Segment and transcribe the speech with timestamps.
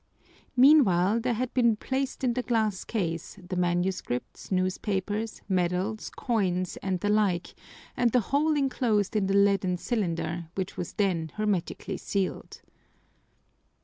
[0.55, 6.99] Meanwhile, there had been placed in the glass case the manuscripts, newspapers, medals, coins, and
[7.01, 7.53] the like,
[7.95, 12.63] and the whole enclosed in the leaden cylinder, which was then hermetically sealed.